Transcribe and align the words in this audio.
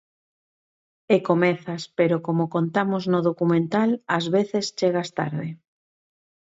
E 1.15 1.17
comezas 1.29 1.81
pero, 1.97 2.15
como 2.27 2.43
contamos 2.55 3.03
no 3.11 3.19
documental, 3.29 3.89
ás 4.15 4.25
veces 4.35 4.65
chegas 4.79 5.09
tarde. 5.19 5.47